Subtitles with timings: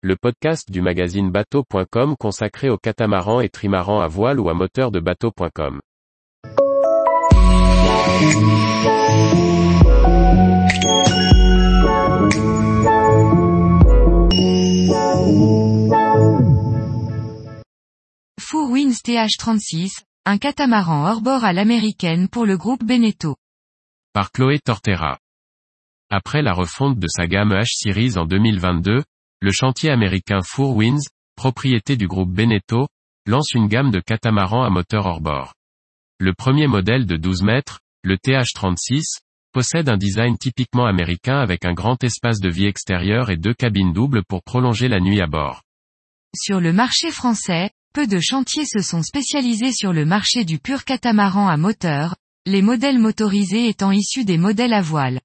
[0.00, 4.92] le podcast du magazine bateau.com consacré aux catamarans et trimarans à voile ou à moteur
[4.92, 5.80] de bateau.com.
[18.38, 23.34] Four Winds TH36, un catamaran hors-bord à l'américaine pour le groupe Beneteau.
[24.12, 25.18] Par Chloé Tortera.
[26.08, 29.02] Après la refonte de sa gamme H-Series en 2022,
[29.40, 32.88] le chantier américain Four Winds, propriété du groupe Beneteau,
[33.26, 35.54] lance une gamme de catamarans à moteur hors-bord.
[36.18, 39.18] Le premier modèle de 12 mètres, le TH36,
[39.52, 43.92] possède un design typiquement américain avec un grand espace de vie extérieur et deux cabines
[43.92, 45.62] doubles pour prolonger la nuit à bord.
[46.36, 50.84] Sur le marché français, peu de chantiers se sont spécialisés sur le marché du pur
[50.84, 55.20] catamaran à moteur, les modèles motorisés étant issus des modèles à voile.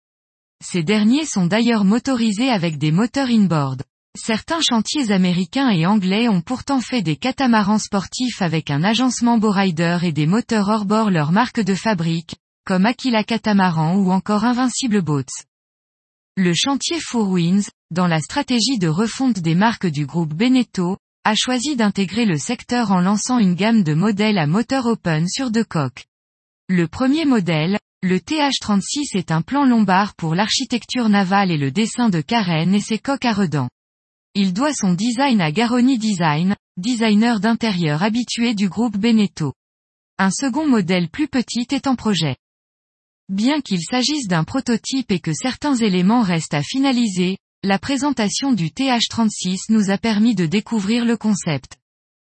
[0.63, 3.83] Ces derniers sont d'ailleurs motorisés avec des moteurs inboard.
[4.15, 9.97] Certains chantiers américains et anglais ont pourtant fait des catamarans sportifs avec un agencement Bowrider
[10.03, 15.45] et des moteurs hors-bord leur marque de fabrique, comme Aquila Catamaran ou encore Invincible Boats.
[16.37, 21.33] Le chantier Four Winds, dans la stratégie de refonte des marques du groupe Beneteau, a
[21.33, 25.63] choisi d'intégrer le secteur en lançant une gamme de modèles à moteur open sur deux
[25.63, 26.05] coques.
[26.69, 32.09] Le premier modèle, le TH36 est un plan lombard pour l'architecture navale et le dessin
[32.09, 33.69] de carène et ses coques à redans.
[34.35, 39.53] Il doit son design à Garoni Design, designer d'intérieur habitué du groupe Beneteau.
[40.17, 42.35] Un second modèle plus petit est en projet.
[43.29, 48.69] Bien qu'il s'agisse d'un prototype et que certains éléments restent à finaliser, la présentation du
[48.69, 51.77] TH36 nous a permis de découvrir le concept.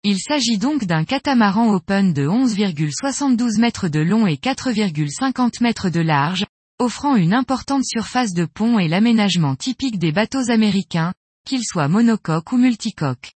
[0.05, 6.01] Il s'agit donc d'un catamaran open de 11,72 mètres de long et 4,50 mètres de
[6.01, 6.45] large,
[6.79, 11.15] offrant une importante surface de pont et l'aménagement typique des bateaux américains,
[11.47, 13.33] qu'ils soient monocoque ou multicoque.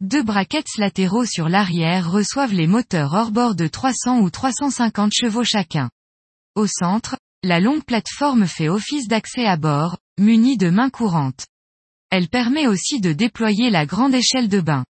[0.00, 5.90] Deux brackets latéraux sur l'arrière reçoivent les moteurs hors-bord de 300 ou 350 chevaux chacun.
[6.54, 11.46] Au centre, la longue plateforme fait office d'accès à bord, munie de mains courantes.
[12.10, 14.84] Elle permet aussi de déployer la grande échelle de bain.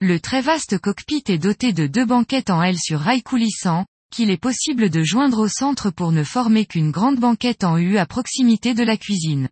[0.00, 4.30] Le très vaste cockpit est doté de deux banquettes en L sur rail coulissant, qu'il
[4.30, 8.06] est possible de joindre au centre pour ne former qu'une grande banquette en U à
[8.06, 9.48] proximité de la cuisine.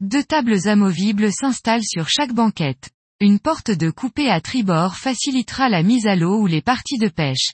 [0.00, 2.90] Deux tables amovibles s'installent sur chaque banquette.
[3.18, 7.08] Une porte de coupée à tribord facilitera la mise à l'eau ou les parties de
[7.08, 7.52] pêche.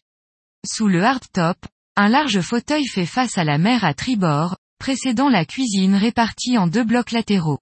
[0.66, 1.56] Sous le hardtop,
[1.94, 6.66] un large fauteuil fait face à la mer à tribord, précédant la cuisine répartie en
[6.66, 7.60] deux blocs latéraux.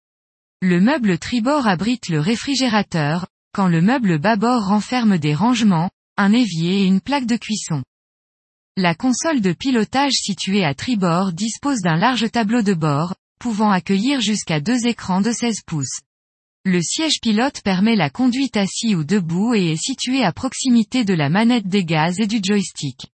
[0.62, 6.82] Le meuble tribord abrite le réfrigérateur, quand le meuble bâbord renferme des rangements, un évier
[6.82, 7.82] et une plaque de cuisson.
[8.78, 14.20] La console de pilotage située à tribord dispose d'un large tableau de bord, pouvant accueillir
[14.20, 16.00] jusqu'à deux écrans de 16 pouces.
[16.64, 21.14] Le siège pilote permet la conduite assis ou debout et est situé à proximité de
[21.14, 23.06] la manette des gaz et du joystick.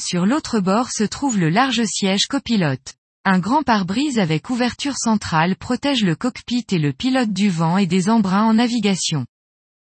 [0.00, 2.94] Sur l'autre bord se trouve le large siège copilote.
[3.24, 7.86] Un grand pare-brise avec ouverture centrale protège le cockpit et le pilote du vent et
[7.86, 9.26] des embruns en navigation.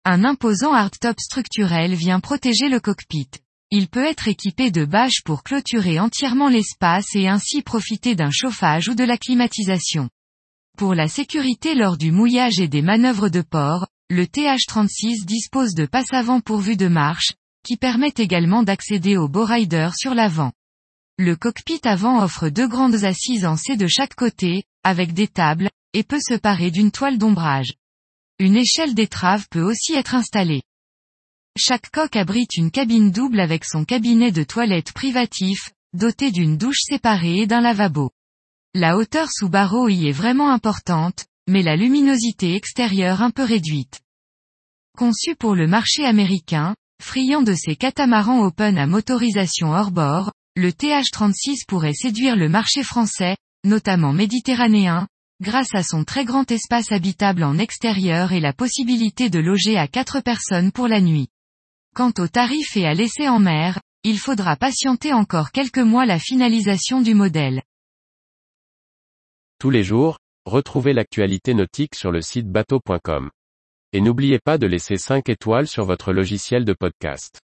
[0.04, 3.30] Un imposant hardtop structurel vient protéger le cockpit.
[3.72, 8.88] Il peut être équipé de bâches pour clôturer entièrement l'espace et ainsi profiter d'un chauffage
[8.88, 10.10] ou de la climatisation.
[10.76, 15.86] Pour la sécurité lors du mouillage et des manœuvres de port, le TH36 dispose de
[15.86, 17.32] passe avant pourvu de marche,
[17.64, 20.50] qui permettent également d'accéder au bowrider sur l'avant.
[21.16, 25.70] Le cockpit avant offre deux grandes assises en C de chaque côté, avec des tables,
[25.92, 27.74] et peut se parer d'une toile d'ombrage.
[28.40, 30.62] Une échelle d'étrave peut aussi être installée.
[31.56, 36.80] Chaque coque abrite une cabine double avec son cabinet de toilette privatif, doté d'une douche
[36.82, 38.12] séparée et d'un lavabo.
[38.72, 44.00] La hauteur sous barreau y est vraiment importante, mais la luminosité extérieure un peu réduite.
[44.96, 50.70] Conçu pour le marché américain, friand de ses catamarans open à motorisation hors bord, le
[50.70, 55.08] TH36 pourrait séduire le marché français, notamment méditerranéen,
[55.42, 59.88] grâce à son très grand espace habitable en extérieur et la possibilité de loger à
[59.88, 61.28] quatre personnes pour la nuit.
[61.94, 66.18] Quant au tarif et à l'essai en mer, il faudra patienter encore quelques mois la
[66.18, 67.62] finalisation du modèle.
[69.58, 73.30] Tous les jours, retrouvez l'actualité nautique sur le site bateau.com.
[73.92, 77.40] Et n'oubliez pas de laisser 5 étoiles sur votre logiciel de podcast.